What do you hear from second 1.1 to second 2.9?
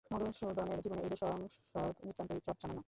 সংস্রব নিতান্তই যৎসামান্য।